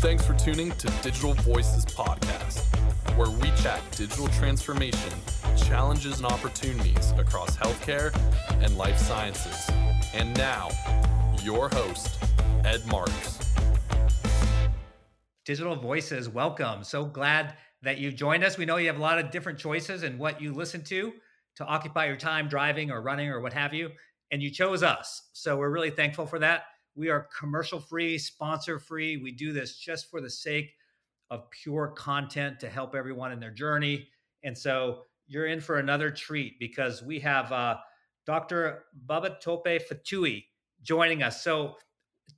[0.00, 2.64] Thanks for tuning to Digital Voices Podcast,
[3.18, 5.12] where we chat digital transformation,
[5.58, 8.10] challenges, and opportunities across healthcare
[8.64, 9.68] and life sciences.
[10.14, 10.70] And now,
[11.42, 12.18] your host,
[12.64, 13.40] Ed Marks.
[15.44, 16.82] Digital Voices, welcome.
[16.82, 18.56] So glad that you've joined us.
[18.56, 21.12] We know you have a lot of different choices in what you listen to
[21.56, 23.90] to occupy your time driving or running or what have you.
[24.30, 25.28] And you chose us.
[25.34, 26.62] So we're really thankful for that.
[26.94, 29.16] We are commercial free, sponsor free.
[29.16, 30.72] We do this just for the sake
[31.30, 34.08] of pure content to help everyone in their journey.
[34.42, 37.76] And so you're in for another treat because we have uh,
[38.26, 38.84] Dr.
[39.06, 40.44] Babatope Fatuyi
[40.82, 41.42] joining us.
[41.42, 41.76] So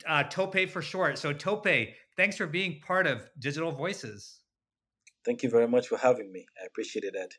[0.07, 1.19] uh, Tope for short.
[1.19, 1.66] So Tope,
[2.16, 4.41] thanks for being part of Digital Voices.
[5.24, 6.46] Thank you very much for having me.
[6.60, 7.30] I appreciate it, Ed.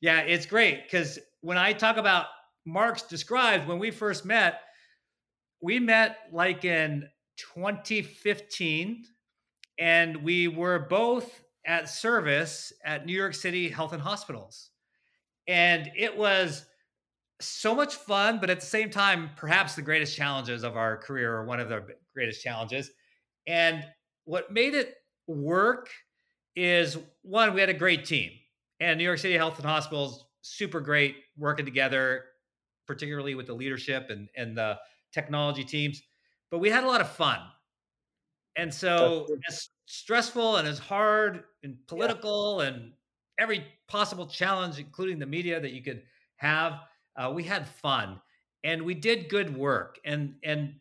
[0.00, 2.26] Yeah, it's great because when I talk about
[2.64, 4.60] Marks described when we first met,
[5.62, 7.08] we met like in
[7.54, 9.04] 2015,
[9.78, 14.70] and we were both at service at New York City Health and Hospitals.
[15.46, 16.66] And it was
[17.40, 21.34] so much fun, but at the same time, perhaps the greatest challenges of our career,
[21.34, 22.90] or one of the greatest challenges.
[23.46, 23.84] And
[24.24, 24.94] what made it
[25.26, 25.88] work
[26.54, 28.30] is one, we had a great team,
[28.80, 32.24] and New York City Health and Hospitals, super great working together,
[32.86, 34.76] particularly with the leadership and, and the
[35.12, 36.02] technology teams.
[36.50, 37.38] But we had a lot of fun.
[38.56, 42.68] And so, as stressful and as hard and political yeah.
[42.68, 42.92] and
[43.38, 46.02] every possible challenge, including the media that you could
[46.36, 46.80] have,
[47.16, 48.20] uh, we had fun
[48.64, 49.98] and we did good work.
[50.04, 50.74] And and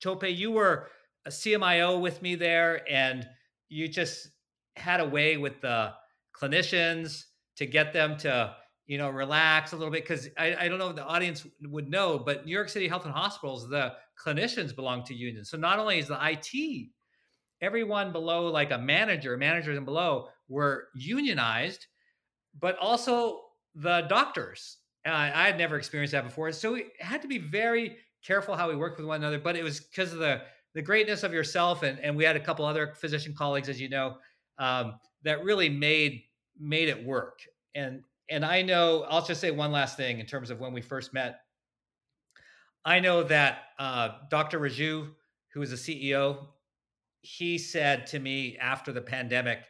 [0.00, 0.88] Tope, you were
[1.24, 3.26] a CMIO with me there, and
[3.68, 4.28] you just
[4.76, 5.92] had a way with the
[6.38, 7.24] clinicians
[7.56, 8.54] to get them to
[8.86, 11.88] you know relax a little bit because I, I don't know if the audience would
[11.88, 15.78] know but new york city health and hospitals the clinicians belong to unions so not
[15.78, 16.86] only is the it
[17.60, 21.86] everyone below like a manager managers and below were unionized
[22.60, 23.40] but also
[23.74, 27.96] the doctors uh, i had never experienced that before so we had to be very
[28.24, 30.42] careful how we worked with one another but it was because of the
[30.74, 33.88] the greatness of yourself and, and we had a couple other physician colleagues as you
[33.88, 34.16] know
[34.58, 36.22] um, that really made
[36.58, 37.40] made it work.
[37.74, 40.80] And and I know I'll just say one last thing in terms of when we
[40.80, 41.40] first met.
[42.84, 44.60] I know that uh, Dr.
[44.60, 45.08] Raju,
[45.52, 46.46] who is the CEO,
[47.20, 49.60] he said to me after the pandemic,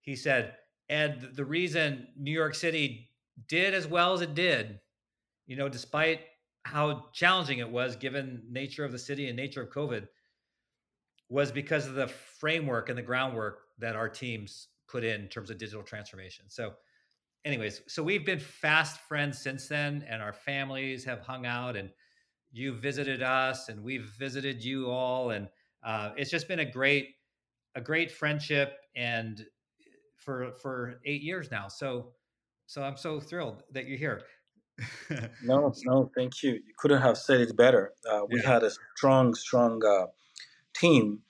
[0.00, 0.54] he said,
[0.88, 3.10] "Ed, the reason New York City
[3.48, 4.80] did as well as it did,
[5.46, 6.20] you know, despite
[6.64, 10.08] how challenging it was given nature of the city and nature of COVID,
[11.28, 15.50] was because of the framework and the groundwork that our teams put in, in terms
[15.50, 16.46] of digital transformation.
[16.48, 16.72] So,
[17.46, 21.90] anyways, so we've been fast friends since then, and our families have hung out, and
[22.52, 25.48] you visited us, and we've visited you all, and
[25.84, 27.14] uh, it's just been a great,
[27.74, 29.46] a great friendship, and
[30.16, 31.68] for for eight years now.
[31.68, 32.12] So,
[32.66, 34.22] so I'm so thrilled that you're here.
[35.42, 36.54] no, no, thank you.
[36.54, 37.92] You couldn't have said it better.
[38.10, 38.52] Uh, we yeah.
[38.52, 40.06] had a strong, strong uh,
[40.74, 41.20] team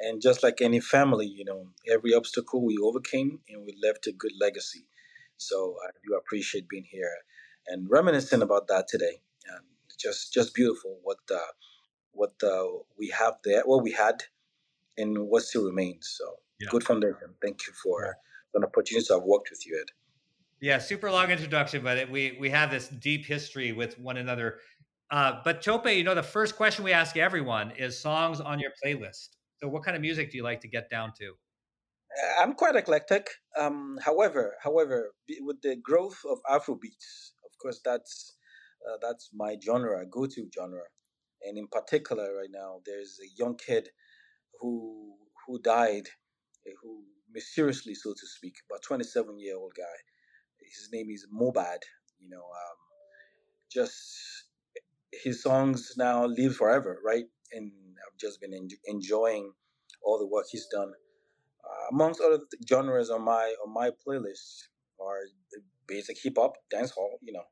[0.00, 4.12] and just like any family, you know, every obstacle we overcame and we left a
[4.12, 4.84] good legacy.
[5.38, 7.10] So I do appreciate being here
[7.66, 9.20] and reminiscing about that today.
[9.46, 9.64] And
[9.98, 11.52] just just beautiful what uh,
[12.12, 12.66] what uh,
[12.98, 14.22] we have there, what we had,
[14.96, 16.14] and what still remains.
[16.18, 16.24] So
[16.60, 16.68] yeah.
[16.70, 17.34] good foundation.
[17.42, 18.16] Thank you for
[18.54, 19.90] an opportunity to have worked with you, Ed.
[20.60, 24.58] Yeah, super long introduction, but it, we we have this deep history with one another.
[25.10, 28.72] Uh, but Tope, you know, the first question we ask everyone is songs on your
[28.84, 29.30] playlist.
[29.60, 31.34] So, what kind of music do you like to get down to?
[32.22, 33.28] Uh, I'm quite eclectic.
[33.58, 38.36] Um, however, however, with the growth of Afrobeats, of course, that's
[38.88, 40.84] uh, that's my genre, go-to genre.
[41.42, 43.90] And in particular, right now, there's a young kid
[44.60, 45.14] who
[45.46, 46.08] who died,
[46.66, 49.98] eh, who mysteriously, so to speak, about 27 year old guy.
[50.60, 51.80] His name is Mohbad.
[52.20, 52.78] You know, um,
[53.72, 54.44] just
[55.12, 57.24] his songs now live forever, right?
[57.52, 57.72] And
[58.06, 59.52] I've just been en- enjoying
[60.02, 60.92] all the work he's done.
[61.90, 64.68] Amongst other genres on my on my playlist
[65.00, 65.22] are
[65.86, 67.44] basic hip hop, dance hall, you know,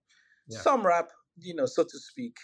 [0.48, 0.58] yeah.
[0.58, 1.08] some rap,
[1.38, 2.36] you know, so to speak,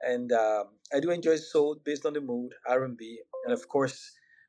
[0.00, 0.64] and um,
[0.94, 4.00] I do enjoy soul based on the mood, R and B, and of course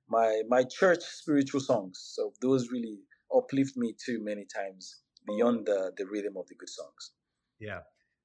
[0.09, 2.11] my my church spiritual songs.
[2.15, 2.99] So those really
[3.35, 7.11] uplift me too many times beyond the the rhythm of the good songs.
[7.59, 7.79] Yeah,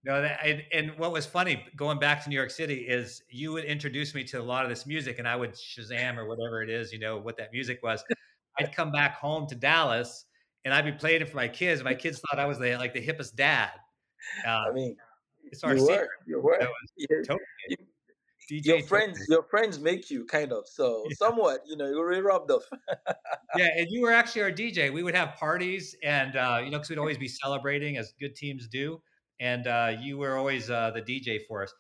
[0.05, 3.53] no, that, and, and what was funny going back to New York City is you
[3.53, 6.63] would introduce me to a lot of this music, and I would Shazam or whatever
[6.63, 8.05] it is, you know, what that music was.
[8.59, 10.27] I'd come back home to Dallas,
[10.65, 11.83] and I'd be playing it for my kids.
[11.83, 13.71] My kids thought I was the like the hippest dad.
[14.47, 14.97] Uh, I mean,
[15.45, 16.09] it's our you secret.
[16.27, 16.69] Were, you were.
[16.97, 17.09] You,
[17.69, 17.77] you,
[18.51, 18.67] DJ.
[18.67, 21.15] Your friends, your friends make you kind of so yeah.
[21.17, 21.61] somewhat.
[21.67, 22.65] You know, you're rubbed off.
[23.57, 24.93] yeah, and you were actually our DJ.
[24.93, 28.35] We would have parties, and uh, you know, because we'd always be celebrating as good
[28.35, 29.01] teams do,
[29.41, 31.73] and uh, you were always uh, the DJ for us.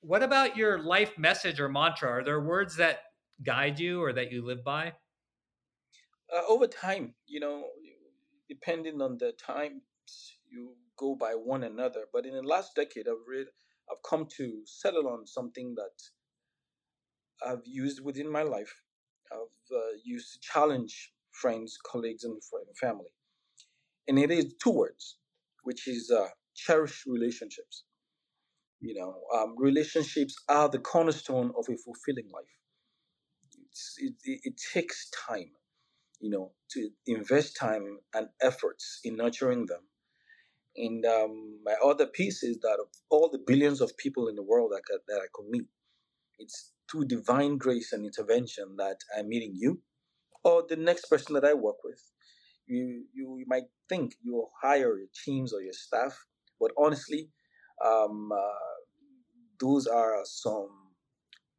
[0.00, 2.10] What about your life message or mantra?
[2.10, 3.00] Are there words that
[3.42, 4.92] guide you or that you live by?
[6.34, 7.64] Uh, over time, you know,
[8.48, 9.82] depending on the times,
[10.50, 12.04] you go by one another.
[12.12, 13.46] But in the last decade, I've read,
[13.90, 16.26] I've come to settle on something that
[17.46, 18.74] I've used within my life.
[19.32, 22.40] I've uh, used to challenge friends, colleagues, and
[22.80, 23.10] family.
[24.08, 25.18] And it is two words,
[25.64, 27.84] which is uh, cherish relationships.
[28.80, 32.44] You know, um, relationships are the cornerstone of a fulfilling life.
[33.98, 35.50] It, it, it takes time,
[36.20, 39.82] you know, to invest time and efforts in nurturing them.
[40.76, 44.42] And um, my other piece is that of all the billions of people in the
[44.42, 45.66] world that, that I could meet,
[46.38, 49.80] it's through divine grace and intervention that I'm meeting you
[50.44, 52.00] or the next person that I work with.
[52.66, 56.16] You, you, you might think you'll hire your teams or your staff,
[56.60, 57.30] but honestly,
[57.84, 58.38] um, uh,
[59.60, 60.70] those are some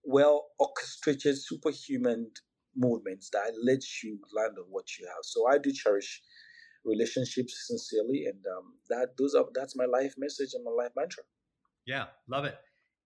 [0.04, 2.32] well orchestrated superhuman
[2.78, 5.24] movements that let you land on what you have.
[5.24, 6.22] So I do cherish
[6.86, 11.24] relationships sincerely, and um, that those are that's my life message and my life mantra.
[11.86, 12.56] Yeah, love it.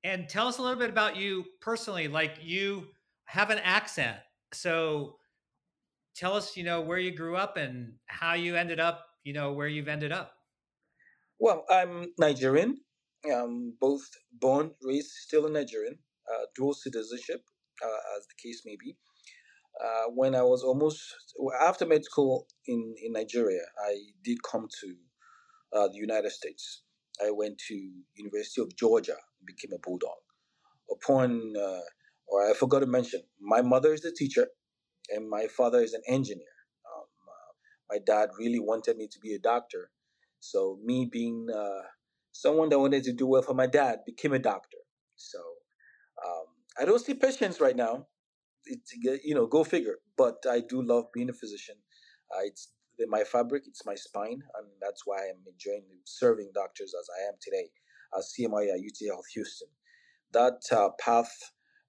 [0.03, 2.07] And tell us a little bit about you personally.
[2.07, 2.87] Like you
[3.25, 4.17] have an accent,
[4.53, 5.15] so
[6.15, 9.53] tell us, you know, where you grew up and how you ended up, you know,
[9.53, 10.33] where you've ended up.
[11.39, 12.77] Well, I'm Nigerian.
[13.25, 15.97] I'm both born, raised, still a Nigerian,
[16.31, 17.43] uh, dual citizenship,
[17.83, 18.97] uh, as the case may be.
[19.79, 21.01] Uh, when I was almost
[21.61, 24.95] after med school in, in Nigeria, I did come to
[25.73, 26.83] uh, the United States.
[27.25, 27.75] I went to
[28.15, 30.17] University of Georgia, became a bulldog.
[30.91, 31.81] Upon, uh,
[32.27, 34.47] or I forgot to mention, my mother is a teacher,
[35.09, 36.55] and my father is an engineer.
[36.85, 39.89] Um, uh, my dad really wanted me to be a doctor,
[40.39, 41.83] so me being uh,
[42.31, 44.77] someone that wanted to do well for my dad became a doctor.
[45.15, 45.39] So
[46.25, 46.45] um,
[46.79, 48.07] I don't see patients right now.
[48.65, 48.93] It's
[49.23, 49.97] you know, go figure.
[50.17, 51.75] But I do love being a physician.
[52.33, 52.69] Uh, it's
[53.07, 57.33] my fabric, it's my spine, and that's why I'm enjoying serving doctors as I am
[57.41, 57.69] today
[58.15, 59.69] at CMIO at UT Health Houston.
[60.33, 61.31] That uh, path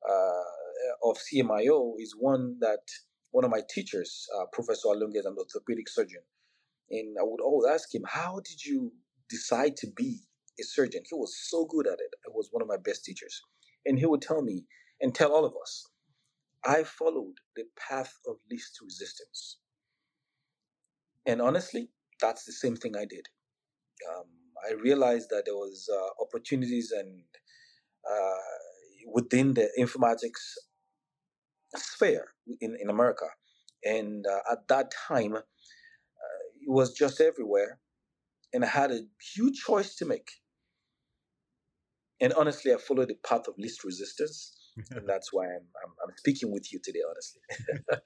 [0.09, 2.85] uh, of CMIO is one that
[3.31, 6.23] one of my teachers, uh, Professor Alunga, is an orthopedic surgeon,
[6.91, 8.93] and I would always ask him, "How did you
[9.29, 10.21] decide to be
[10.61, 11.03] a surgeon.
[11.09, 12.13] He was so good at it.
[12.27, 13.41] It was one of my best teachers.
[13.87, 14.65] And he would tell me
[15.01, 15.87] and tell all of us,
[16.65, 19.59] I followed the path of least resistance.
[21.27, 23.27] And honestly, that's the same thing I did.
[24.11, 24.27] Um,
[24.69, 27.23] I realized that there was uh, opportunities and
[28.11, 28.39] uh,
[29.13, 30.55] within the informatics
[31.77, 32.29] sphere
[32.61, 33.27] in, in America.
[33.85, 35.41] And uh, at that time, uh,
[36.61, 37.81] it was just everywhere.
[38.53, 39.01] And I had a
[39.35, 40.31] huge choice to make.
[42.21, 44.62] And honestly, I followed the path of least resistance.
[44.77, 47.41] And that's why I'm, I'm, I'm speaking with you today, honestly.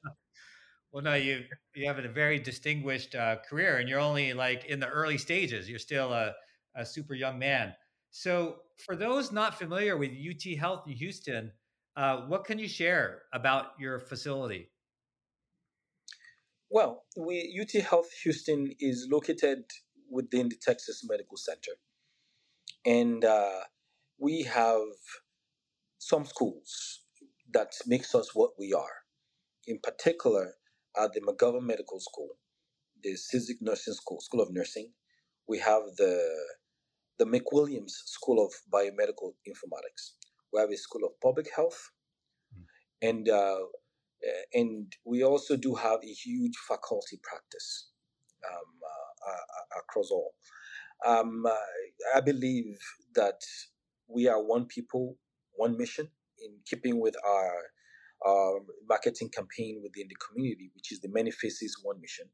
[0.93, 4.81] well, no, you you have a very distinguished uh, career, and you're only like in
[4.81, 5.69] the early stages.
[5.69, 6.33] You're still a,
[6.75, 7.75] a super young man.
[8.11, 11.53] So, for those not familiar with UT Health in Houston,
[11.97, 14.71] uh, what can you share about your facility?
[16.71, 19.65] Well, we, UT Health Houston is located
[20.11, 21.73] within the Texas Medical Center.
[22.85, 23.61] And uh,
[24.19, 24.83] we have
[25.99, 27.01] some schools
[27.53, 29.05] that makes us what we are.
[29.67, 30.55] In particular,
[30.97, 32.31] at the McGovern Medical School,
[33.03, 34.93] the Cizik Nursing School, School of Nursing.
[35.49, 36.23] We have the
[37.19, 40.13] the McWilliams School of Biomedical Informatics.
[40.53, 41.91] We have a School of Public Health,
[42.55, 42.65] mm.
[43.03, 43.59] and uh,
[44.53, 47.91] and we also do have a huge faculty practice
[48.49, 50.35] um, uh, uh, across all.
[51.05, 51.45] Um,
[52.15, 52.79] I believe
[53.15, 53.41] that
[54.09, 55.17] we are one people,
[55.57, 56.09] one mission
[56.39, 57.53] in keeping with our,
[58.27, 62.27] our marketing campaign within the community, which is the many faces, one mission.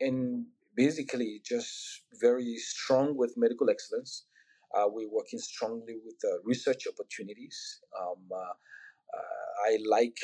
[0.00, 4.26] And basically, just very strong with medical excellence.
[4.74, 7.80] Uh, we're working strongly with uh, research opportunities.
[7.98, 10.18] Um, uh, uh I like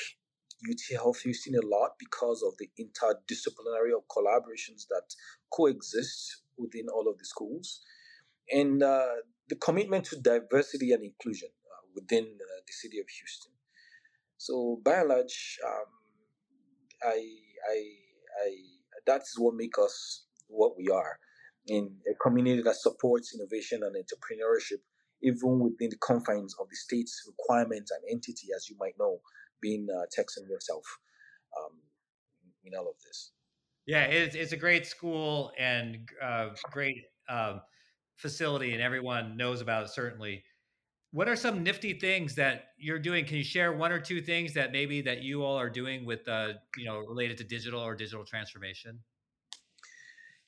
[0.69, 5.15] UT Health Houston a lot because of the interdisciplinary collaborations that
[5.53, 7.81] coexist within all of the schools.
[8.53, 9.07] And uh,
[9.49, 11.49] the commitment to diversity and inclusion
[11.95, 13.53] within uh, the city of Houston.
[14.37, 15.85] So by and large, um,
[17.05, 17.23] I,
[17.71, 17.77] I,
[18.45, 18.51] I,
[19.07, 21.19] that's what makes us what we are
[21.67, 24.81] in a community that supports innovation and entrepreneurship
[25.23, 29.21] even within the confines of the state's requirements and entity, as you might know,
[29.61, 30.85] being uh, Texan yourself
[31.57, 31.79] um,
[32.65, 33.31] in all of this.
[33.87, 37.59] Yeah, it's, it's a great school and uh, great uh,
[38.17, 40.45] facility, and everyone knows about it, certainly.
[41.13, 43.27] What are some nifty things that you're doing?
[43.27, 46.27] Can you share one or two things that maybe that you all are doing with,
[46.27, 48.99] uh, you know, related to digital or digital transformation?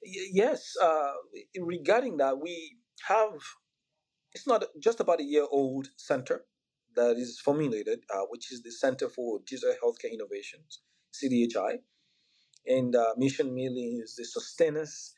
[0.02, 1.12] Yes, uh,
[1.60, 2.76] regarding that, we
[3.08, 3.40] have
[4.32, 6.44] it's not just about a year old center
[6.96, 10.80] that is formulated, uh, which is the Center for Digital Healthcare Innovations,
[11.12, 11.78] CDHI.
[12.66, 15.14] And uh, mission merely is the sustenance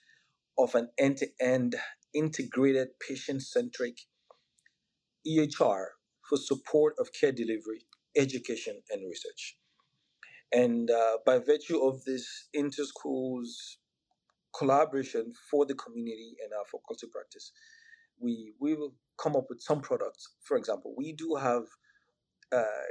[0.59, 1.77] of an end to end
[2.15, 3.99] integrated patient centric
[5.27, 5.87] EHR
[6.29, 9.57] for support of care delivery, education, and research.
[10.53, 13.79] And uh, by virtue of this inter-schools
[14.57, 17.53] collaboration for the community and our faculty practice,
[18.19, 20.35] we we will come up with some products.
[20.43, 21.65] For example, we do have
[22.53, 22.87] uh,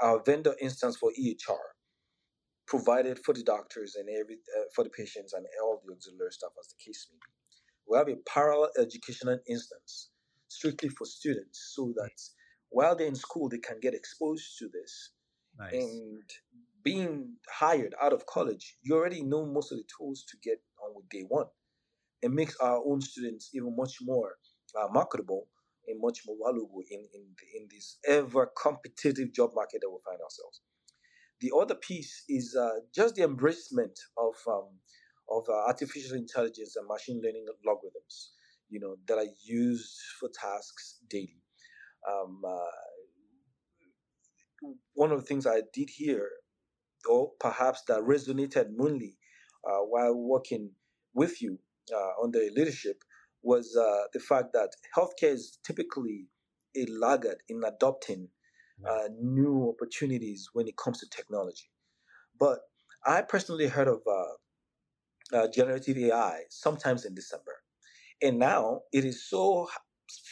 [0.00, 1.58] our vendor instance for EHR
[2.66, 6.50] provided for the doctors and every uh, for the patients and all the auxiliary staff
[6.60, 7.32] as the case may be.
[7.88, 10.10] We have a parallel educational instance
[10.50, 12.12] strictly for students so that
[12.70, 15.10] while they're in school they can get exposed to this
[15.58, 15.72] nice.
[15.72, 16.22] and
[16.82, 20.94] being hired out of college you already know most of the tools to get on
[20.94, 21.46] with day one
[22.22, 24.34] it makes our own students even much more
[24.78, 25.46] uh, marketable
[25.86, 27.22] and much more valuable in, in,
[27.54, 30.60] in this ever competitive job market that we find ourselves.
[31.40, 34.68] The other piece is uh, just the embracement of um,
[35.30, 38.30] of uh, artificial intelligence and machine learning algorithms,
[38.70, 41.42] you know, that are used for tasks daily.
[42.08, 42.56] Um, uh,
[44.94, 46.28] one of the things I did here,
[47.08, 49.16] or perhaps that resonated mainly
[49.66, 50.70] uh, while working
[51.14, 51.58] with you
[51.94, 53.02] uh, under leadership,
[53.42, 56.26] was uh, the fact that healthcare is typically
[56.76, 58.28] a laggard in adopting
[58.88, 61.70] uh, new opportunities when it comes to technology.
[62.38, 62.60] But
[63.06, 64.34] I personally heard of uh,
[65.32, 67.59] uh generative AI sometimes in December.
[68.22, 69.68] And now it is so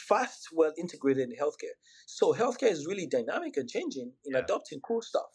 [0.07, 1.75] fast, well integrated in healthcare.
[2.05, 4.39] So healthcare is really dynamic and changing in yeah.
[4.39, 5.31] adopting cool stuff.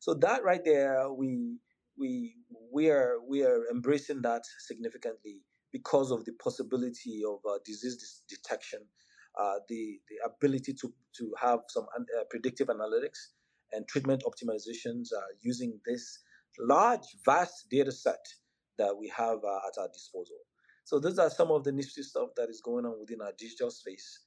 [0.00, 1.58] So that right there, we
[1.98, 2.34] we
[2.72, 8.80] we are we are embracing that significantly because of the possibility of uh, disease detection,
[9.40, 13.30] uh, the, the ability to, to have some uh, predictive analytics
[13.72, 16.18] and treatment optimizations uh, using this
[16.60, 18.22] large, vast data set
[18.78, 20.36] that we have uh, at our disposal.
[20.84, 23.70] So those are some of the nifty stuff that is going on within our digital
[23.70, 24.20] space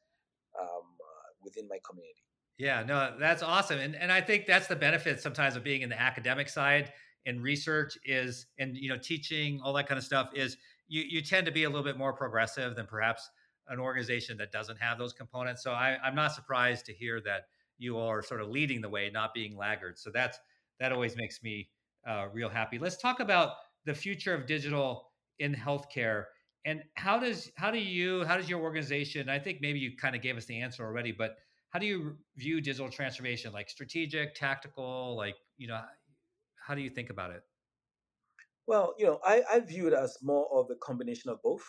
[0.59, 2.23] um, uh, within my community.
[2.57, 3.79] Yeah, no, that's awesome.
[3.79, 6.93] And, and I think that's the benefit sometimes of being in the academic side
[7.25, 10.57] and research is, and, you know, teaching, all that kind of stuff is
[10.87, 13.29] you you tend to be a little bit more progressive than perhaps
[13.67, 15.63] an organization that doesn't have those components.
[15.63, 17.47] So I, I'm not surprised to hear that
[17.77, 20.01] you are sort of leading the way, not being laggards.
[20.01, 20.37] So that's
[20.79, 21.69] that always makes me
[22.07, 22.77] uh, real happy.
[22.77, 23.53] Let's talk about
[23.85, 25.09] the future of digital
[25.39, 26.25] in healthcare
[26.65, 29.29] and how does how do you how does your organization?
[29.29, 31.37] I think maybe you kind of gave us the answer already, but
[31.69, 33.53] how do you view digital transformation?
[33.53, 35.79] Like strategic, tactical, like you know,
[36.65, 37.43] how do you think about it?
[38.67, 41.63] Well, you know, I, I view it as more of a combination of both,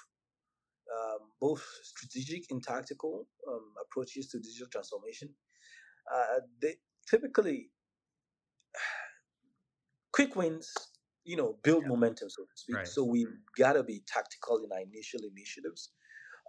[0.91, 5.29] um, both strategic and tactical um, approaches to digital transformation.
[6.11, 6.77] Uh, they
[7.07, 7.69] typically
[10.13, 10.73] quick wins,
[11.27, 11.89] you know, build yeah.
[11.89, 12.77] momentum, so to speak.
[12.77, 12.89] Right.
[12.89, 13.27] So we
[13.59, 15.91] gotta be tactical in our initial initiatives.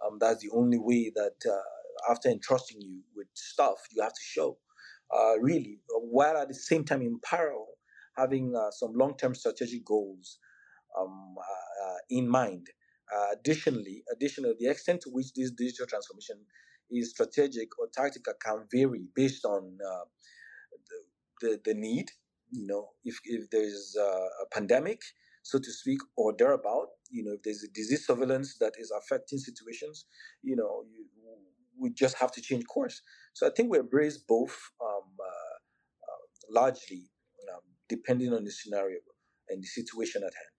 [0.06, 4.20] Um, that's the only way that uh, after entrusting you with stuff, you have to
[4.22, 4.56] show
[5.14, 7.66] uh, really, while at the same time in parallel
[8.16, 10.38] having uh, some long-term strategic goals
[10.98, 12.66] um, uh, uh, in mind.
[13.14, 16.36] Uh, additionally, additionally, the extent to which this digital transformation
[16.90, 22.10] is strategic or tactical can vary based on the, the, the need.
[22.50, 25.00] You know, if if there's a pandemic,
[25.42, 29.38] so to speak, or thereabout, you know, if there's a disease surveillance that is affecting
[29.38, 30.06] situations,
[30.42, 31.04] you know, you,
[31.80, 33.02] we just have to change course.
[33.34, 35.56] So I think we embrace both um, uh,
[36.08, 37.10] uh, largely
[37.88, 38.98] depending on the scenario
[39.48, 40.54] and the situation at hand.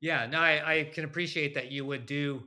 [0.00, 2.42] Yeah, no, I, I can appreciate that you would do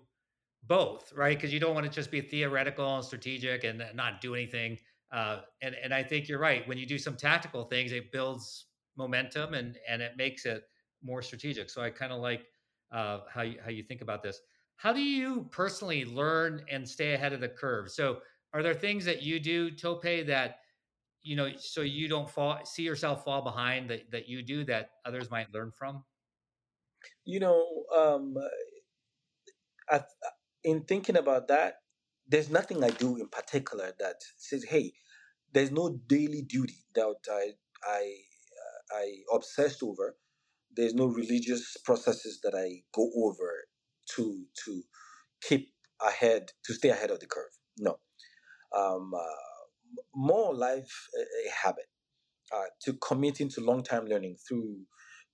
[0.64, 1.38] both, right?
[1.38, 4.78] Because you don't want to just be theoretical and strategic and not do anything.
[5.12, 6.68] Uh, and and I think you're right.
[6.68, 8.66] When you do some tactical things, it builds
[8.98, 10.64] momentum and and it makes it
[11.04, 11.70] more strategic.
[11.70, 12.46] So I kind of like
[12.92, 14.40] uh, how you how you think about this.
[14.76, 17.90] How do you personally learn and stay ahead of the curve?
[17.90, 18.20] So
[18.54, 20.58] are there things that you do, Tope, that
[21.22, 24.92] you know, so you don't fall see yourself fall behind that that you do that
[25.06, 26.04] others might learn from?
[27.26, 28.36] You know, um,
[29.90, 30.02] I,
[30.64, 31.76] in thinking about that,
[32.30, 34.94] there's nothing I do in particular that says, hey,
[35.54, 38.14] there's no daily duty that I I
[38.62, 40.16] uh, I obsessed over.
[40.76, 43.52] There's no religious processes that I go over
[44.16, 44.84] to to
[45.42, 45.70] keep
[46.06, 47.52] ahead to stay ahead of the curve.
[47.80, 47.98] No,
[48.78, 51.88] um, uh, more life a, a habit
[52.54, 54.82] uh, to committing to long term learning through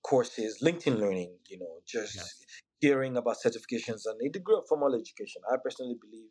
[0.02, 1.36] courses, LinkedIn Learning.
[1.48, 2.88] You know, just yeah.
[2.88, 5.42] hearing about certifications and a degree of formal education.
[5.52, 6.30] I personally believe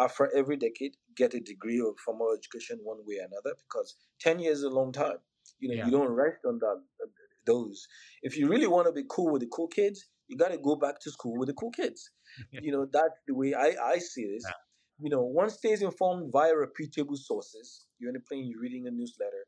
[0.00, 4.38] after every decade get a degree of formal education one way or another because 10
[4.40, 5.18] years is a long time.
[5.60, 5.84] You know yeah.
[5.86, 7.06] you don't rest on that uh,
[7.46, 7.86] those.
[8.22, 10.76] If you really want to be cool with the cool kids you got to go
[10.76, 12.10] back to school with the cool kids.
[12.50, 14.44] You know that's the way i i see this.
[14.44, 15.04] Yeah.
[15.04, 18.90] you know one stays informed via reputable sources you're in a plane you're reading a
[18.90, 19.42] newsletter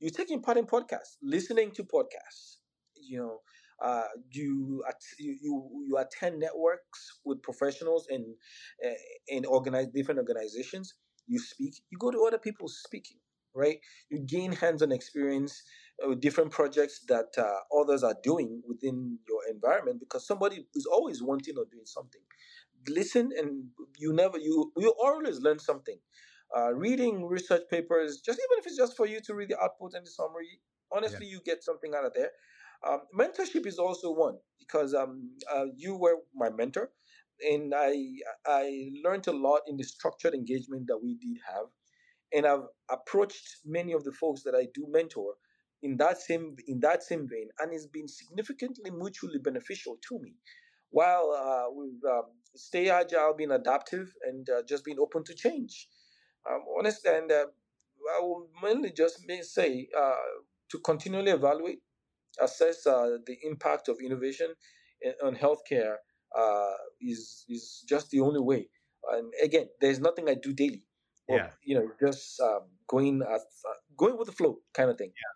[0.00, 2.56] you're taking part in podcasts listening to podcasts
[3.10, 3.34] you know
[3.82, 4.82] uh, you,
[5.18, 8.34] you you you attend networks with professionals in
[8.84, 8.90] uh,
[9.28, 10.94] in organize different organizations.
[11.26, 11.74] You speak.
[11.90, 13.18] You go to other people speaking.
[13.54, 13.80] Right.
[14.08, 15.62] You gain hands-on experience
[16.06, 21.22] with different projects that uh, others are doing within your environment because somebody is always
[21.22, 22.22] wanting or doing something.
[22.88, 23.64] Listen, and
[23.98, 25.98] you never you you always learn something.
[26.56, 29.92] Uh, reading research papers, just even if it's just for you to read the output
[29.94, 30.60] and the summary,
[30.90, 31.32] honestly, yeah.
[31.32, 32.30] you get something out of there.
[32.88, 36.90] Um, mentorship is also one because um, uh, you were my mentor,
[37.48, 37.94] and I
[38.46, 41.66] I learned a lot in the structured engagement that we did have,
[42.32, 45.34] and I've approached many of the folks that I do mentor
[45.82, 50.34] in that same in that same vein, and it's been significantly mutually beneficial to me.
[50.90, 52.24] While uh, we've um,
[52.54, 55.88] stay agile, being adaptive, and uh, just being open to change.
[56.48, 57.46] Um, honestly, and uh,
[58.16, 60.14] I will mainly just say uh,
[60.70, 61.80] to continually evaluate
[62.40, 64.54] assess uh, the impact of innovation
[65.24, 65.96] on healthcare
[66.36, 68.68] uh, is is just the only way.
[69.10, 70.84] And again, there's nothing I do daily.
[71.28, 71.50] Or, yeah.
[71.64, 75.08] You know, just um, going as, uh, going with the flow kind of thing.
[75.08, 75.32] Yeah.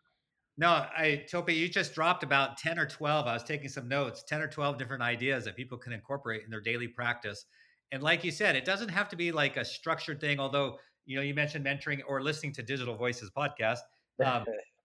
[0.59, 3.27] No, I Tope, you just dropped about 10 or 12.
[3.27, 6.51] I was taking some notes, 10 or 12 different ideas that people can incorporate in
[6.51, 7.45] their daily practice.
[7.93, 11.17] And like you said, it doesn't have to be like a structured thing, although you
[11.17, 13.79] know you mentioned mentoring or listening to digital voices podcast
[14.25, 14.45] um,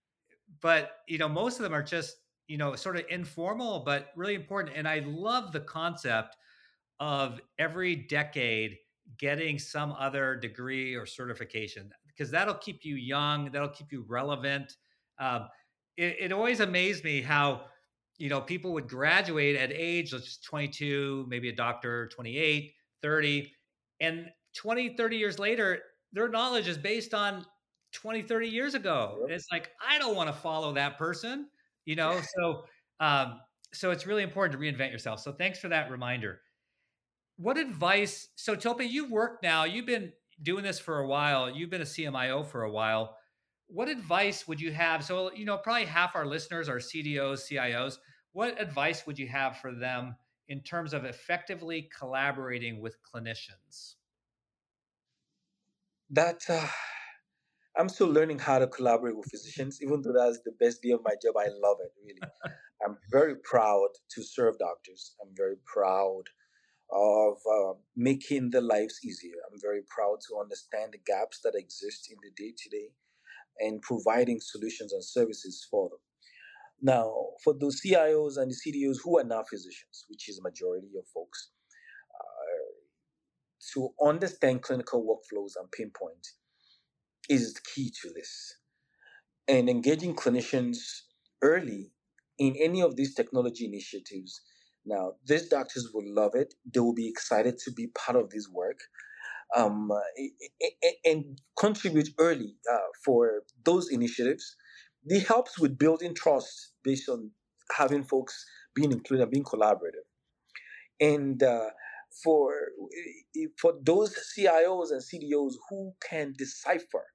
[0.62, 4.36] but you know most of them are just you know sort of informal but really
[4.36, 6.36] important and i love the concept
[7.00, 8.78] of every decade
[9.18, 14.76] getting some other degree or certification because that'll keep you young that'll keep you relevant
[15.20, 15.48] um,
[15.98, 17.62] it, it always amazed me how
[18.18, 22.72] you know people would graduate at age let's just 22 maybe a doctor 28
[23.02, 23.52] 30
[24.00, 25.80] and 20 30 years later
[26.14, 27.46] their knowledge is based on
[27.94, 29.26] 20, 30 years ago.
[29.28, 29.36] Yep.
[29.36, 31.48] It's like, I don't want to follow that person,
[31.86, 32.20] you know?
[32.38, 32.66] so,
[33.00, 33.40] um,
[33.74, 35.20] so it's really important to reinvent yourself.
[35.20, 36.42] So thanks for that reminder.
[37.38, 38.30] What advice?
[38.36, 40.12] So Tope, you've worked now, you've been
[40.44, 41.50] doing this for a while.
[41.50, 43.18] You've been a CMIO for a while.
[43.68, 45.04] What advice would you have?
[45.04, 47.98] So, you know, probably half our listeners are CDOs, CIOs.
[48.34, 50.16] What advice would you have for them
[50.50, 53.96] in terms of effectively collaborating with clinicians?
[56.10, 56.68] That uh,
[57.78, 61.02] I'm still learning how to collaborate with physicians, even though that's the best day of
[61.04, 61.36] my job.
[61.38, 62.20] I love it, really.
[62.86, 65.16] I'm very proud to serve doctors.
[65.22, 66.24] I'm very proud
[66.92, 69.36] of uh, making their lives easier.
[69.50, 72.90] I'm very proud to understand the gaps that exist in the day to day
[73.60, 76.00] and providing solutions and services for them.
[76.82, 81.06] Now, for those CIOs and the CDOs who are now physicians, which is majority of
[81.14, 81.52] folks,
[82.20, 82.72] uh,
[83.74, 86.28] to understand clinical workflows and pinpoint
[87.32, 88.58] is the key to this.
[89.48, 90.78] And engaging clinicians
[91.42, 91.92] early
[92.38, 94.42] in any of these technology initiatives.
[94.86, 96.54] Now, these doctors will love it.
[96.72, 98.80] They will be excited to be part of this work
[99.56, 99.92] um,
[101.06, 104.56] and contribute early uh, for those initiatives.
[105.06, 107.32] It helps with building trust based on
[107.78, 110.08] having folks being included and being collaborative.
[111.00, 111.70] And uh,
[112.24, 112.54] for
[113.60, 117.06] for those CIOs and CDOs who can decipher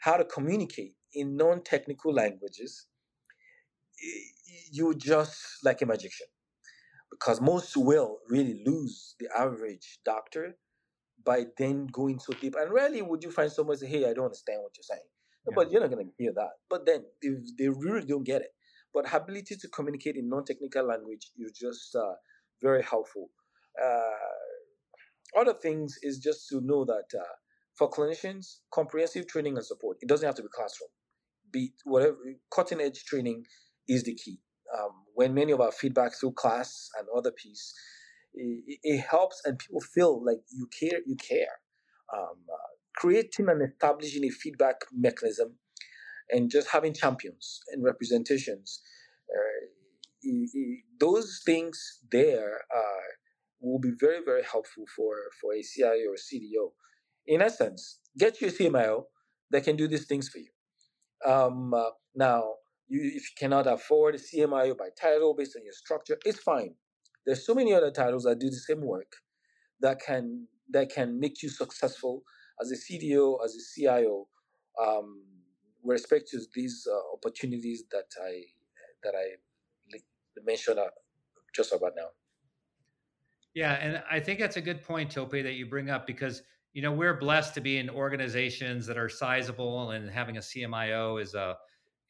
[0.00, 2.86] how to communicate in non-technical languages,
[4.72, 6.26] you just like a magician.
[7.10, 10.56] Because most will really lose the average doctor
[11.24, 12.54] by then going so deep.
[12.58, 15.08] And rarely would you find someone say, Hey, I don't understand what you're saying.
[15.46, 15.52] Yeah.
[15.54, 16.50] But you're not going to hear that.
[16.68, 18.50] But then if they really don't get it.
[18.94, 22.14] But ability to communicate in non-technical language is just uh,
[22.62, 23.30] very helpful.
[23.80, 27.22] Uh, other things is just to know that uh,
[27.80, 29.96] for clinicians, comprehensive training and support.
[30.02, 30.90] It doesn't have to be classroom.
[31.50, 32.18] Be whatever
[32.54, 33.46] cutting edge training
[33.88, 34.38] is the key.
[34.78, 37.74] Um, when many of our feedback through class and other piece,
[38.34, 41.00] it, it, helps and people feel like you care.
[41.06, 41.56] You care.
[42.14, 45.56] um, uh, creating and establishing a feedback mechanism
[46.30, 48.82] and just having champions and representations.
[49.30, 49.66] Uh,
[51.00, 53.04] those things there are,
[53.60, 56.72] will be very, very helpful for, for a CIO or CDO.
[57.30, 59.04] In essence, get you a CMIO
[59.52, 60.50] that can do these things for you.
[61.24, 62.54] Um, uh, now,
[62.88, 66.74] you, if you cannot afford a CMIO by title based on your structure, it's fine.
[67.24, 69.12] There's so many other titles that do the same work
[69.80, 72.24] that can that can make you successful
[72.60, 74.26] as a CDO, as a CIO,
[74.84, 75.22] um,
[75.84, 78.42] with respect to these uh, opportunities that I
[79.04, 80.00] that I
[80.44, 80.86] mentioned uh,
[81.54, 82.08] just about now.
[83.54, 86.82] Yeah, and I think that's a good point, Tope, that you bring up because you
[86.82, 91.34] know we're blessed to be in organizations that are sizable, and having a CMIO is
[91.34, 91.56] a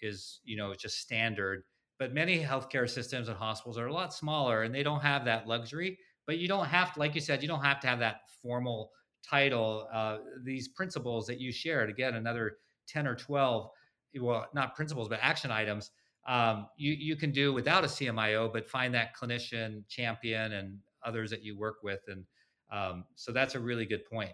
[0.00, 1.64] is you know just standard.
[1.98, 5.46] But many healthcare systems and hospitals are a lot smaller, and they don't have that
[5.46, 5.98] luxury.
[6.26, 8.90] But you don't have to, like you said, you don't have to have that formal
[9.28, 9.88] title.
[9.92, 13.70] Uh, these principles that you shared, again, another ten or twelve,
[14.18, 15.90] well, not principles, but action items.
[16.28, 21.30] Um, you you can do without a CMIO, but find that clinician champion and others
[21.30, 22.24] that you work with, and
[22.70, 24.30] um, so that's a really good point.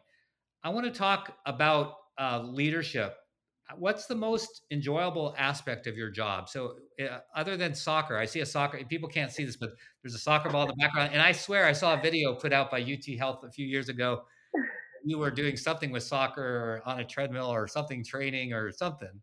[0.67, 3.15] I want to talk about uh, leadership.
[3.79, 6.49] What's the most enjoyable aspect of your job?
[6.49, 8.83] So, uh, other than soccer, I see a soccer.
[8.85, 9.71] People can't see this, but
[10.03, 12.53] there's a soccer ball in the background, and I swear I saw a video put
[12.53, 14.23] out by UT Health a few years ago.
[15.05, 19.21] You were doing something with soccer on a treadmill or something, training or something.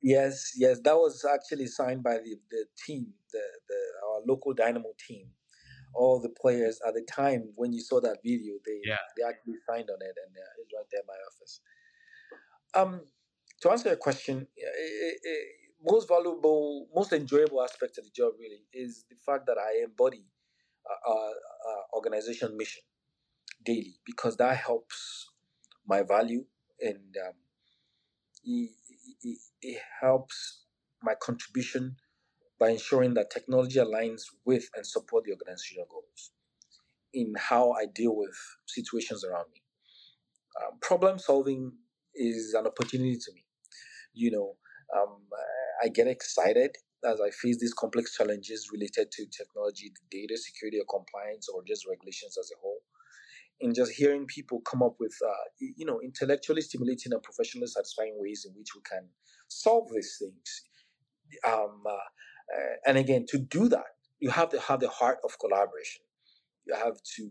[0.00, 3.74] Yes, yes, that was actually signed by the, the team, the, the
[4.06, 5.26] our local Dynamo team
[5.94, 8.96] all the players at the time when you saw that video, they yeah.
[9.16, 11.60] they actually signed on it, and uh, it's right there in my office.
[12.74, 13.06] Um,
[13.62, 15.46] to answer your question, it, it,
[15.86, 20.24] most valuable, most enjoyable aspect of the job really is the fact that I embody
[21.06, 22.82] our, our organization mission
[23.64, 25.30] daily because that helps
[25.86, 26.44] my value
[26.80, 27.34] and um,
[28.44, 28.70] it,
[29.22, 30.64] it, it helps
[31.02, 31.96] my contribution
[32.58, 36.30] by ensuring that technology aligns with and support the organizational goals
[37.12, 38.36] in how I deal with
[38.66, 39.62] situations around me.
[40.62, 41.72] Um, problem solving
[42.14, 43.44] is an opportunity to me.
[44.12, 44.56] You know,
[44.96, 45.18] um,
[45.82, 50.86] I get excited as I face these complex challenges related to technology, data security, or
[50.88, 52.80] compliance, or just regulations as a whole.
[53.60, 58.16] And just hearing people come up with, uh, you know, intellectually stimulating and professionally satisfying
[58.18, 59.08] ways in which we can
[59.48, 60.62] solve these things
[61.46, 62.08] um, uh,
[62.52, 66.02] uh, and again, to do that, you have to have the heart of collaboration.
[66.66, 67.30] You have to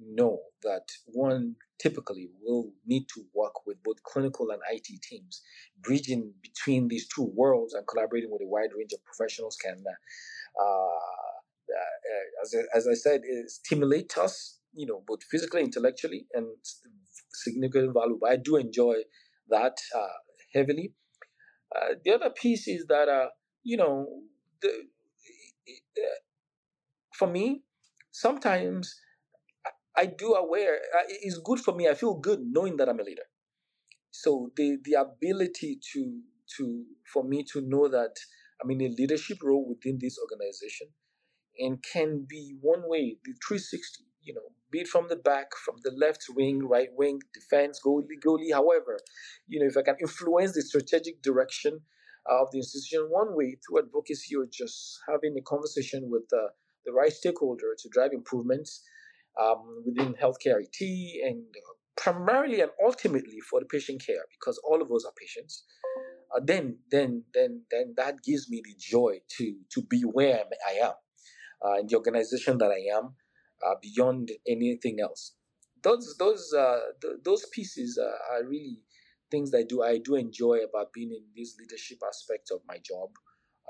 [0.00, 5.42] know that one typically will need to work with both clinical and IT teams.
[5.80, 10.64] Bridging between these two worlds and collaborating with a wide range of professionals can, uh,
[10.64, 16.46] uh, as, as I said, stimulate us, you know, both physically, intellectually, and
[17.32, 18.18] significant value.
[18.20, 18.96] But I do enjoy
[19.48, 20.06] that uh,
[20.52, 20.94] heavily.
[21.74, 23.28] Uh, the other piece is that, uh,
[23.62, 24.06] you know,
[24.60, 24.88] the,
[27.12, 27.62] for me,
[28.10, 29.00] sometimes
[29.96, 31.88] I do aware it's good for me.
[31.88, 33.22] I feel good knowing that I'm a leader.
[34.10, 36.20] So the the ability to
[36.56, 38.16] to for me to know that
[38.62, 40.88] I'm in a leadership role within this organization
[41.58, 45.76] and can be one way, the 360, you know, be it from the back, from
[45.82, 48.98] the left wing, right wing, defense, goalie, goalie, however,
[49.46, 51.80] you know, if I can influence the strategic direction
[52.26, 56.48] of the institution one way through advocacy or just having a conversation with uh,
[56.86, 58.82] the right stakeholder to drive improvements
[59.40, 61.44] um, within healthcare IT and
[61.96, 65.64] primarily and ultimately for the patient care because all of us are patients.
[66.34, 70.86] Uh, then, then, then, then that gives me the joy to to be where I
[70.86, 70.92] am
[71.64, 73.14] uh, in the organization that I am,
[73.66, 75.34] uh, beyond anything else.
[75.82, 78.80] Those those uh, th- those pieces uh, are really
[79.34, 82.78] things that I do I do enjoy about being in this leadership aspect of my
[82.90, 83.10] job.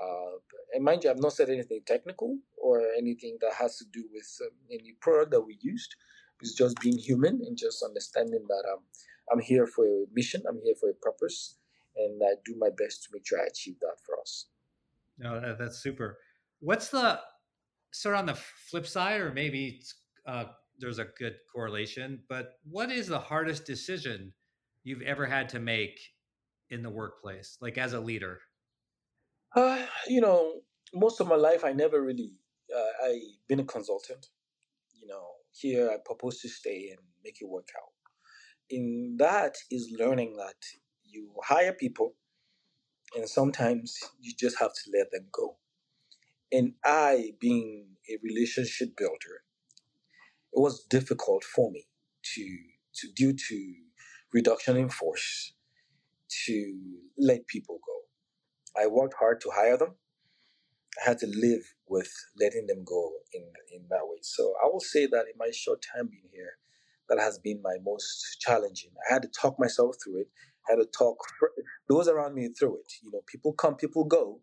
[0.03, 0.35] Uh,
[0.73, 4.29] and mind you, I've not said anything technical or anything that has to do with
[4.45, 5.95] um, any product that we used.
[6.41, 8.81] It's just being human and just understanding that um,
[9.31, 11.57] I'm here for a mission, I'm here for a purpose,
[11.95, 14.47] and I do my best to make sure I achieve that for us.
[15.17, 16.17] No, that's super.
[16.59, 17.19] What's the
[17.91, 19.81] sort of on the flip side, or maybe
[20.27, 20.45] uh,
[20.77, 24.33] there's a good correlation, but what is the hardest decision
[24.85, 25.99] you've ever had to make
[26.69, 28.39] in the workplace, like as a leader?
[29.55, 30.61] Uh, you know,
[30.93, 32.31] most of my life, I never really,
[32.73, 33.19] uh, I
[33.49, 34.27] been a consultant.
[35.01, 37.89] You know, here I propose to stay and make it work out.
[38.69, 40.55] In that is learning that
[41.03, 42.13] you hire people,
[43.15, 45.57] and sometimes you just have to let them go.
[46.51, 49.43] And I, being a relationship builder,
[50.53, 51.85] it was difficult for me
[52.35, 52.57] to
[52.95, 53.73] to due to
[54.35, 55.53] reduction in force
[56.45, 56.75] to
[57.17, 57.97] let people go.
[58.83, 59.95] I worked hard to hire them.
[61.01, 63.43] I had to live with letting them go in
[63.73, 64.19] in that way.
[64.21, 66.57] So I will say that in my short time being here,
[67.09, 68.91] that has been my most challenging.
[69.09, 70.27] I had to talk myself through it.
[70.67, 71.17] I had to talk
[71.89, 72.91] those around me through it.
[73.03, 74.41] You know, people come, people go.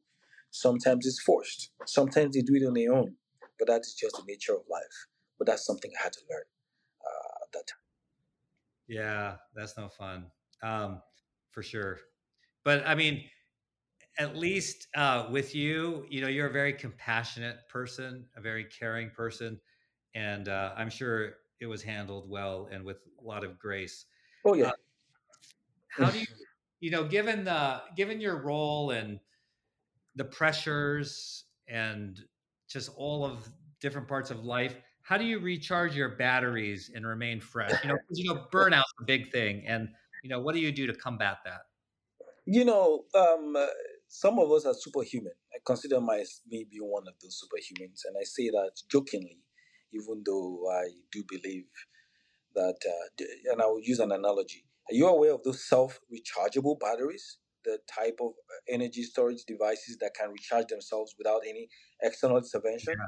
[0.51, 1.71] Sometimes it's forced.
[1.87, 3.17] Sometimes they do it on their own.
[3.59, 5.07] But that is just the nature of life.
[5.39, 6.45] But that's something I had to learn
[7.05, 7.82] uh, at that time.
[8.93, 10.27] Yeah, that's no fun,
[10.63, 11.01] um,
[11.51, 11.99] for sure.
[12.63, 13.25] But I mean,
[14.19, 19.09] at least uh, with you, you know, you're a very compassionate person, a very caring
[19.09, 19.59] person,
[20.15, 24.05] and uh, I'm sure it was handled well and with a lot of grace.
[24.45, 24.69] Oh yeah.
[24.69, 24.73] Uh,
[25.89, 26.27] how do you,
[26.81, 29.21] you know, given the given your role and
[30.17, 32.21] the pressures and
[32.69, 33.51] just all of
[33.81, 37.73] different parts of life, how do you recharge your batteries and remain fresh?
[37.83, 39.89] You know, you know, burnout's a big thing, and
[40.23, 41.63] you know, what do you do to combat that?
[42.45, 43.57] You know, um,
[44.09, 45.33] some of us are superhuman.
[45.55, 49.39] I consider myself being one of those superhumans, and I say that jokingly,
[49.93, 51.65] even though I do believe
[52.55, 52.77] that.
[52.87, 54.65] Uh, and I will use an analogy.
[54.91, 57.39] Are you aware of those self-rechargeable batteries?
[57.65, 61.69] The type of uh, energy storage devices that can recharge themselves without any
[62.03, 62.95] external intervention.
[62.99, 63.07] Yeah.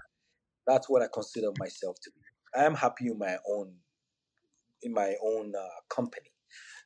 [0.67, 2.61] That's what I consider myself to be.
[2.61, 3.75] I am happy in my own
[4.83, 6.31] in my own uh, company,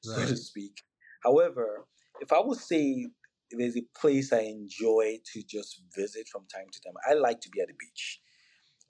[0.07, 0.21] right.
[0.21, 0.83] so to speak.
[1.25, 1.87] However,
[2.21, 3.09] if I would say
[3.51, 6.95] there's a place I enjoy to just visit from time to time.
[7.09, 8.21] I like to be at the beach.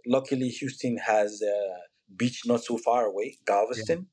[0.07, 4.07] Luckily, Houston has a beach not so far away, Galveston.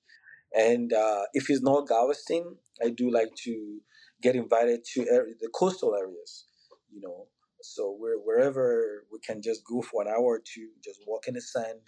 [0.55, 0.67] Yeah.
[0.67, 3.79] And uh, if it's not Galveston, I do like to
[4.21, 5.05] get invited to
[5.39, 6.45] the coastal areas,
[6.91, 7.27] you know.
[7.73, 11.33] So where, wherever we can just go for an hour or two, just walk in
[11.33, 11.81] the sand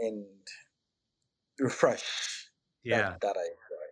[0.00, 0.24] and
[1.58, 2.48] refresh.
[2.82, 3.02] Yeah.
[3.02, 3.84] That, that I enjoy.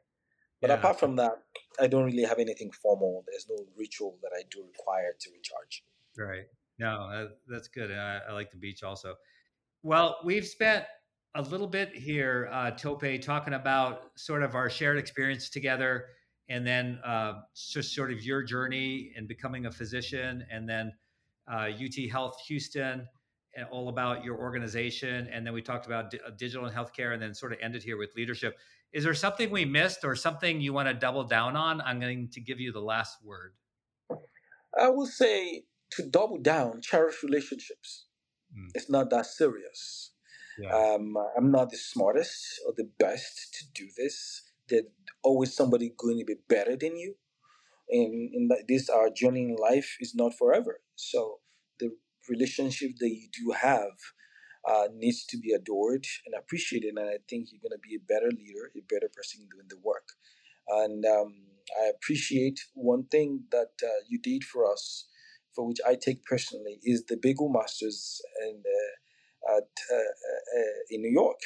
[0.61, 0.77] But yeah.
[0.77, 1.33] apart from that,
[1.81, 3.25] I don't really have anything formal.
[3.27, 5.85] There's no ritual that I do require to recharge.
[6.17, 6.47] Right.
[6.79, 7.91] No, that, that's good.
[7.91, 9.15] I, I, like the beach also.
[9.83, 10.85] Well, we've spent
[11.35, 16.07] a little bit here, uh, Tope, talking about sort of our shared experience together,
[16.49, 20.93] and then uh, just sort of your journey in becoming a physician, and then
[21.51, 23.07] uh, UT Health Houston,
[23.55, 27.23] and all about your organization, and then we talked about d- digital and healthcare, and
[27.23, 28.57] then sort of ended here with leadership.
[28.93, 31.81] Is there something we missed or something you want to double down on?
[31.81, 33.55] I'm going to give you the last word.
[34.79, 38.07] I will say to double down, cherish relationships.
[38.57, 38.69] Mm.
[38.75, 40.13] It's not that serious.
[40.59, 40.75] Yeah.
[40.75, 44.43] Um, I'm not the smartest or the best to do this.
[44.69, 44.85] There's
[45.23, 47.15] always somebody going to be better than you.
[47.89, 50.81] And in this, our journey in life is not forever.
[50.97, 51.41] So
[51.79, 51.91] the
[52.29, 53.93] relationship that you do have
[54.69, 56.95] uh, needs to be adored and appreciated.
[56.97, 59.79] And I think you're going to be a better leader, a better person doing the
[59.83, 60.09] work.
[60.69, 61.35] And um,
[61.83, 65.07] I appreciate one thing that uh, you did for us,
[65.55, 71.03] for which I take personally, is the Bagel Masters and uh, at uh, uh, in
[71.03, 71.41] New York.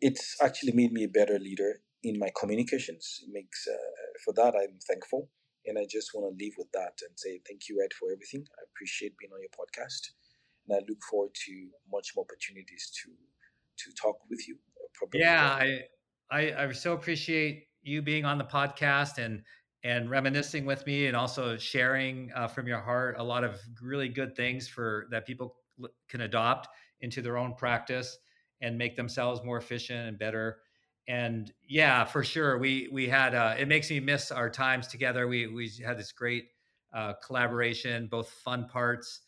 [0.00, 3.20] It's actually made me a better leader in my communications.
[3.22, 3.76] It makes uh,
[4.24, 5.28] for that I'm thankful.
[5.66, 8.44] And I just want to leave with that and say thank you, Ed, for everything.
[8.58, 10.16] I appreciate being on your podcast
[10.66, 13.10] and I look forward to much more opportunities to
[13.84, 14.56] to talk with you.
[15.02, 15.80] Uh, yeah, I,
[16.30, 19.42] I I so appreciate you being on the podcast and
[19.82, 24.08] and reminiscing with me and also sharing uh, from your heart a lot of really
[24.08, 25.56] good things for that people
[26.08, 26.68] can adopt
[27.00, 28.18] into their own practice
[28.60, 30.58] and make themselves more efficient and better
[31.08, 35.26] and yeah for sure we we had uh, it makes me miss our times together.
[35.26, 36.44] We we had this great
[36.94, 39.22] uh, collaboration both fun parts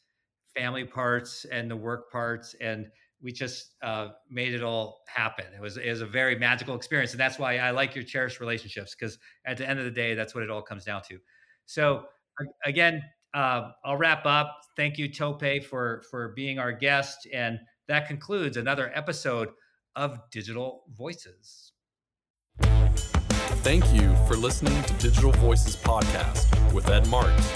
[0.54, 2.88] family parts and the work parts and
[3.22, 5.44] we just uh, made it all happen.
[5.56, 8.40] It was, it was a very magical experience and that's why i like your cherished
[8.40, 11.18] relationships because at the end of the day that's what it all comes down to.
[11.66, 12.04] So
[12.64, 13.02] again
[13.34, 14.58] uh, i'll wrap up.
[14.76, 17.58] Thank you tope for for being our guest and
[17.88, 19.48] that concludes another episode
[19.96, 21.72] of digital voices
[23.62, 27.52] thank you for listening to digital voices podcast with ed marks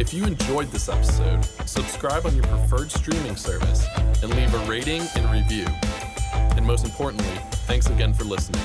[0.00, 3.86] if you enjoyed this episode, subscribe on your preferred streaming service
[4.22, 5.66] and leave a rating and review.
[6.32, 8.62] And most importantly, thanks again for listening.